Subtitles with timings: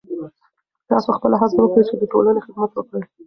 [0.89, 3.03] تاسو خپله هڅه وکړئ چې د ټولنې خدمت وکړئ.